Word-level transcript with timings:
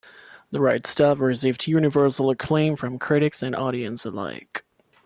"The 0.49 0.59
Right 0.59 0.87
Stuff" 0.87 1.19
received 1.19 1.67
universal 1.67 2.31
acclaim 2.31 2.75
from 2.75 2.97
critics 2.97 3.43
and 3.43 3.55
audience 3.55 4.03
alike. 4.03 4.63